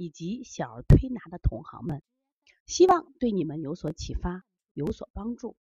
[0.00, 2.02] 以及小儿推拿的同行们，
[2.64, 5.58] 希望对你们有所启发，有所帮助。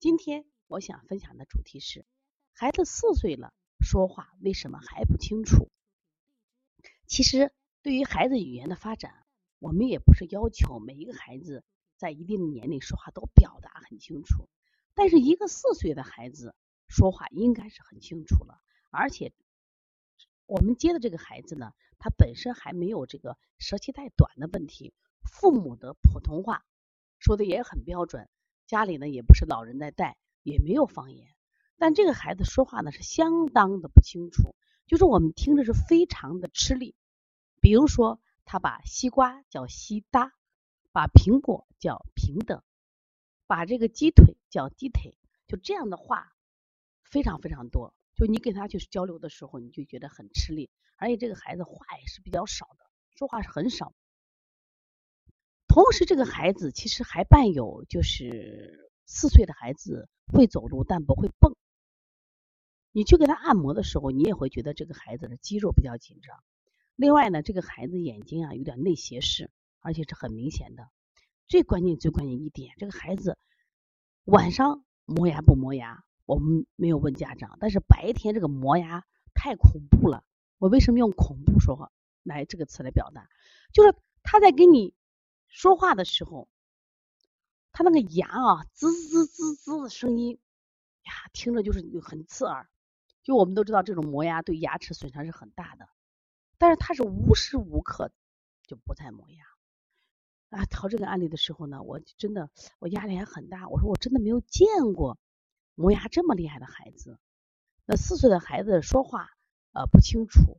[0.00, 2.04] 今天我想分享的主题是：
[2.52, 5.70] 孩子四岁了，说话为什么还不清楚？
[7.06, 9.24] 其实，对于孩子语言的发展，
[9.60, 11.62] 我们也不是要求每一个孩子
[11.96, 14.48] 在一定的年龄说话都表达很清楚。
[14.94, 16.56] 但是，一个四岁的孩子
[16.88, 19.32] 说话应该是很清楚了，而且
[20.46, 21.72] 我们接的这个孩子呢。
[21.98, 24.92] 他本身还没有这个舌系太短的问题，
[25.24, 26.62] 父母的普通话
[27.18, 28.28] 说的也很标准，
[28.66, 31.34] 家里呢也不是老人在带，也没有方言，
[31.78, 34.54] 但这个孩子说话呢是相当的不清楚，
[34.86, 36.94] 就是我们听着是非常的吃力。
[37.62, 40.34] 比如说，他把西瓜叫西搭，
[40.92, 42.62] 把苹果叫平等，
[43.46, 45.16] 把这个鸡腿叫鸡腿，
[45.48, 46.30] 就这样的话
[47.02, 47.94] 非常非常多。
[48.16, 53.94] 就你跟他去交流的时候，你就觉得很吃力，而且这个孩子话也是比较少的，说话是很少。
[55.68, 61.54] 同时，这个孩子其实还伴有就是四岁的孩子会走路但不会蹦。
[62.92, 66.42] 你去给他按摩的时候，你也会觉得这个孩子的肌肉比较紧张。
[66.94, 69.50] 另外呢，这个孩子眼睛啊有点内斜视，
[69.80, 70.88] 而且是很明显的。
[71.46, 73.36] 最关键、最关键一点，这个孩子
[74.24, 76.05] 晚上磨牙不磨牙？
[76.26, 80.24] 我们没有问家长，但是白天这个磨牙太恐怖了。
[80.58, 81.92] 我为什么用恐怖说话
[82.22, 83.28] 来这个词来表达？
[83.72, 84.94] 就是他在跟你
[85.48, 86.48] 说话的时候，
[87.72, 90.38] 他那个牙啊，滋滋滋滋的声音
[91.04, 92.68] 呀，听着就是很刺耳。
[93.22, 95.88] 就我们都知道，这种磨牙对牙齿损伤是很大的，
[96.58, 98.10] 但是他是无时无刻
[98.66, 99.44] 就不在磨牙。
[100.50, 103.68] 啊，讨这个案例的时候呢，我真的我压力还很大。
[103.68, 105.18] 我说我真的没有见过。
[105.76, 107.18] 磨牙这么厉害的孩子，
[107.84, 109.28] 那四岁的孩子说话
[109.72, 110.58] 呃不清楚，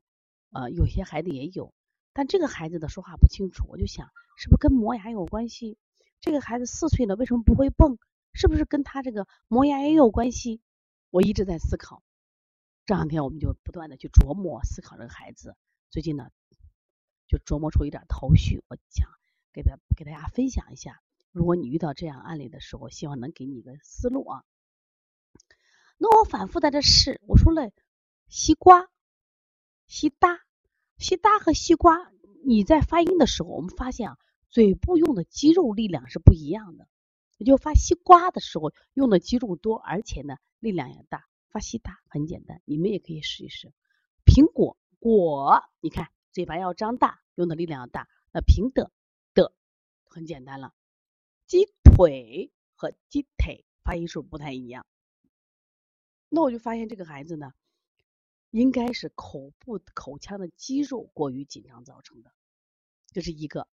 [0.51, 1.73] 呃有些孩子也有，
[2.13, 5.79] 但这个孩子的说话不清楚，我就想是不是跟磨牙有关系？
[6.21, 7.97] 这个孩子四岁了，为什么不会蹦？
[8.31, 10.61] 是不是跟他这个磨牙也有关系？
[11.09, 12.03] 我一直在思考。
[12.85, 15.55] 这两天我们就不断的去琢磨思考这个孩子，
[15.89, 16.29] 最近呢
[17.25, 19.09] 就琢磨出一点头绪，我想
[19.51, 21.01] 给他给大家分享一下。
[21.31, 24.43] 如果你遇到这样案例的时候，希望能给你一个思路啊。
[25.97, 27.71] 那我反复在这试，我说了，
[28.27, 28.87] 西瓜、
[29.87, 30.39] 西哒、
[30.97, 32.11] 西哒和西瓜，
[32.45, 34.17] 你在发音的时候，我们发现啊，
[34.49, 36.87] 嘴部用的肌肉力量是不一样的。
[37.37, 41.25] 也就发西瓜的时候用的肌肉多，而且呢力量也大。
[41.49, 43.73] 发西哒很简单，你们也可以试一试。
[44.25, 48.07] 苹果果，你看嘴巴要张大，用的力量要大。
[48.31, 48.91] 那平的
[49.33, 49.53] 的
[50.05, 50.73] 很简单了。
[51.45, 54.85] 鸡腿和鸡腿发音是不是不太一样。
[56.29, 57.53] 那我就发现这个孩子呢，
[58.51, 62.31] 应该是口部口腔的肌肉过于紧张造成的，
[63.07, 63.67] 这是一个。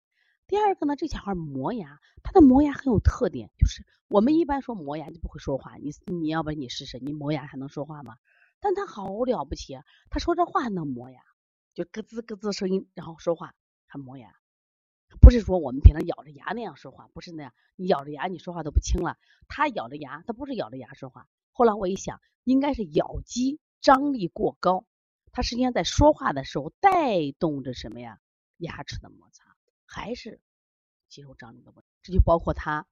[0.47, 8.17] 第二个呢，这小孩磨牙，他的磨牙很有特点，就是我们一般说磨牙就不会说话，你你要不然你试试，你磨牙还能说话吗？
[8.59, 9.77] 但他好了不起，
[10.09, 11.19] 他说这话还能磨牙，
[11.73, 13.55] 就咯吱咯吱声音，然后说话
[13.87, 14.35] 还磨牙，
[15.19, 19.17] 不是说我们平常咬着牙那样说话，不是那样，你咬着牙你说话都不清了，
[19.47, 21.27] 他咬着牙，他不是咬着牙说话。
[21.55, 22.21] 后来我一想。
[22.45, 24.85] 应该是咬肌张力过高，
[25.31, 28.19] 他实际上在说话的时候带动着什么呀？
[28.57, 30.39] 牙齿的摩擦，还是
[31.09, 31.89] 肌肉张力的问题。
[32.03, 32.85] 这就包括他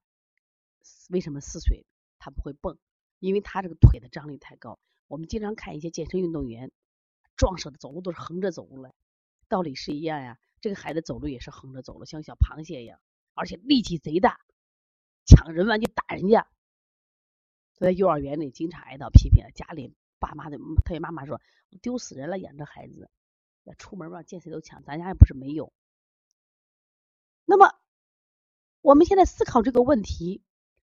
[1.08, 1.86] 为什么四岁
[2.18, 2.76] 他不会蹦，
[3.20, 4.80] 因为他这个腿的张力太高。
[5.06, 6.72] 我们经常看一些健身运动员，
[7.36, 8.92] 壮实的走路都是横着走路了，
[9.46, 10.36] 道理是一样呀。
[10.60, 12.98] 这个孩子走路也是横着走路，像小螃蟹一样，
[13.34, 14.40] 而且力气贼大，
[15.24, 16.48] 抢人玩就打人家。
[17.76, 21.40] 在幼儿园里经常挨到批评，家里爸妈的特别妈妈说
[21.82, 23.10] 丢死人了，养这孩子，
[23.78, 25.72] 出门吧见谁都抢，咱家也不是没有。
[27.44, 27.74] 那么
[28.80, 30.42] 我们现在思考这个问题，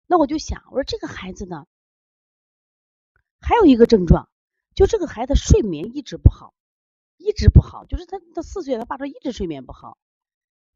[0.06, 1.66] 那我就想，我说这个孩子呢，
[3.40, 4.28] 还有一个症状，
[4.74, 6.54] 就这个孩子睡眠一直不好，
[7.16, 9.98] 一直不好，就是他他四岁他爸说一直睡眠不好。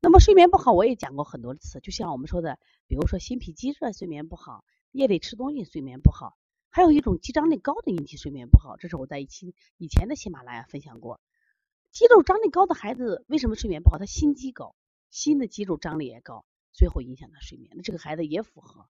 [0.05, 2.59] 那么睡眠不好，我也讲过很多次，就像我们说的，
[2.89, 4.65] 比如说心脾积热，睡眠不好。
[4.91, 6.37] 夜里吃东西睡眠不好，
[6.71, 11.21] 还有一种肌张力高的引起睡眠不好，这是我在以前以前的喜马拉雅分享过。
[11.93, 13.99] 肌肉张力高的孩子为什么睡眠不好？
[13.99, 14.75] 他心肌高，
[15.09, 17.71] 心的肌肉张力也高，最后影响他睡眠。
[17.77, 18.89] 那这个孩子也符合，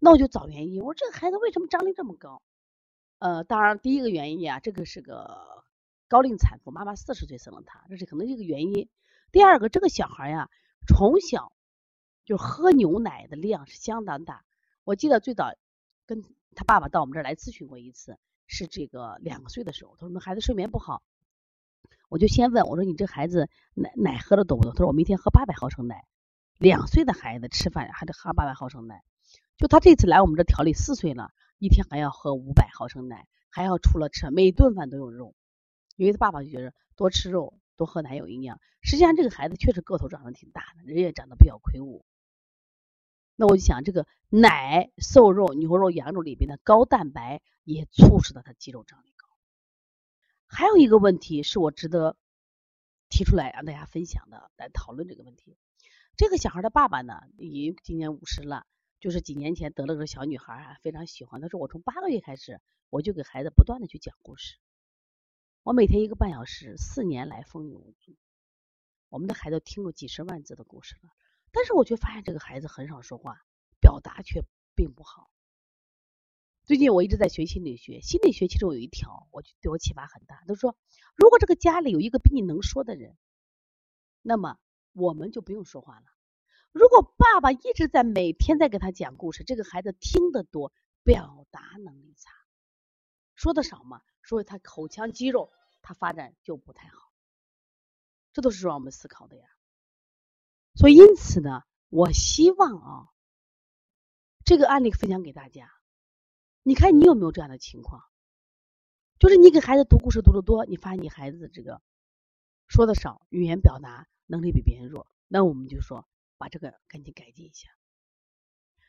[0.00, 0.82] 那我就找原因。
[0.82, 2.42] 我说这个孩子为什么张力这么高？
[3.20, 5.64] 呃，当然第一个原因啊，这个是个
[6.08, 8.90] 高龄产妇，妈妈四十岁生了他，这是可能一个原因。
[9.34, 10.48] 第二个，这个小孩呀，
[10.86, 11.52] 从小
[12.24, 14.44] 就喝牛奶的量是相当大。
[14.84, 15.52] 我记得最早
[16.06, 16.22] 跟
[16.54, 18.16] 他爸爸到我们这儿来咨询过一次，
[18.46, 21.02] 是这个两岁的时候，他说孩子睡眠不好。
[22.08, 26.04] 我就先问我说：“你这孩子奶奶喝的多不多？”他说：“我每天喝八百毫升奶。”
[26.56, 29.02] 两岁的孩子吃饭还得喝八百毫升奶。
[29.56, 35.34] 就他这次来我们这调理四岁了，一天还要喝五百毫升奶，还要除了吃每顿饭都有肉，
[35.96, 38.60] 因为他爸爸就觉得多吃肉多喝奶有营养。
[38.80, 42.04] 实际上这个孩子确实个头长得挺大的，人也长得比较魁梧。
[43.36, 49.12] 那我就想，这个奶、瘦肉、牛肉、羊肉里边的高蛋白也促使了他肌肉张力。
[50.46, 52.16] 还有一个问题是我值得
[53.08, 55.56] 提出来让大家分享的，来讨论这个问题。
[56.16, 58.64] 这个小孩的爸爸呢，已经今年五十了，
[59.00, 61.40] 就是几年前得了个小女孩啊，非常喜欢。
[61.40, 64.54] 他说我从八个月开始，我就给孩子不断的去讲故事，
[65.64, 68.14] 我每天一个半小时，四年来风雨无阻。
[69.08, 71.08] 我们的孩子听过几十万字的故事了，
[71.52, 73.38] 但是我却发现这个孩子很少说话，
[73.80, 74.44] 表达却
[74.74, 75.30] 并不好。
[76.64, 80.44] 最近我一直在学心理学，心理学其中有一条，我就对我启发很大。
[80.46, 80.76] 他说，
[81.16, 83.16] 如果这个家里有一个比你能说的人，
[84.20, 84.58] 那么
[84.92, 86.04] 我们就不用说话了。
[86.72, 90.74] 如果爸爸一直在每天在给他讲故事，这个孩子听得多，
[91.04, 92.30] 表达能力差，
[93.34, 95.52] 说的少嘛，所以他口腔肌肉
[95.82, 97.12] 他发展就不太好。
[98.32, 99.46] 这都是让我们思考的呀。
[100.74, 103.08] 所以因此呢，我希望啊，
[104.44, 105.70] 这个案例分享给大家。
[106.62, 108.02] 你看，你有没有这样的情况？
[109.18, 111.80] 就是你给孩子读故事读的多，你发现你孩子这个
[112.66, 117.68] 说的少，语言表达能力比别人弱，那我们就说把这个赶紧改进一下。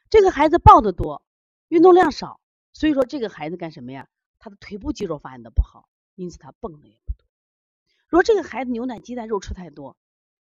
[0.09, 1.24] 这个孩子抱的多，
[1.68, 2.41] 运动量少，
[2.74, 4.09] 所以说这个孩子干什么呀？
[4.45, 7.25] 他的腿部肌肉发展的不好，因此他蹦的也不多。
[8.07, 9.97] 如果这个孩子牛奶、鸡蛋、肉吃太多，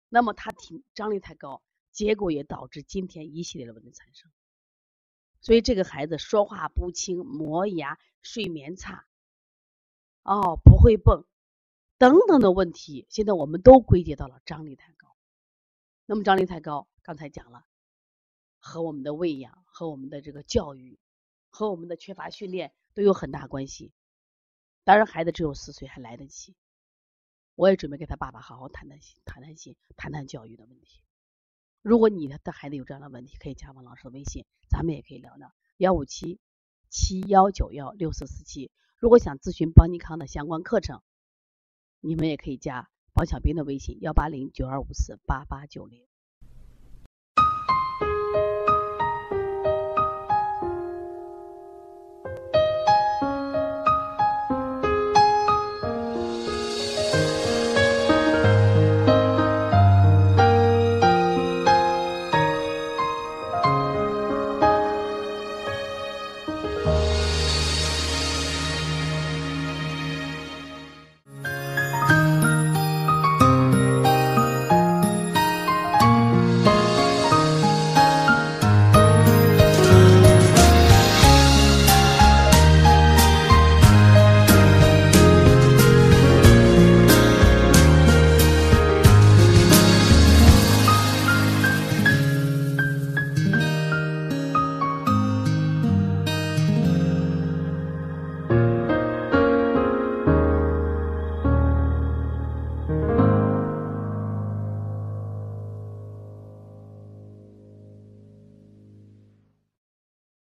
[0.07, 1.61] 那么他体张力太高，
[1.91, 4.31] 结果也导致今天一系列的问题产生。
[5.41, 9.05] 所以这个孩子说话不清、磨牙、睡眠差，
[10.23, 11.25] 哦，不会蹦
[11.97, 15.13] 等等的问题，现在我们都归结到了张力太高。
[16.05, 17.65] 那么张力太高，刚才讲了，
[18.59, 20.97] 和我们的喂养、和我们的这个教育、
[21.49, 23.93] 和我们的缺乏训练都有很大关系。
[24.83, 26.53] 当然，孩子只有四岁，还来得及。
[27.55, 31.01] 我也准备跟他爸爸好好谈谈心、谈谈心、谈谈教育的问题。
[31.81, 36.41] 如果你的孩子有这样的问题，可以加王老师的微信，咱们也可以聊聊幺五七
[36.89, 38.69] 七幺九幺六四四七。
[38.97, 41.01] 如果想咨询邦尼康的相关课程，
[42.01, 46.08] 你们也可以加王小兵的微信幺八零九二五四八八九零。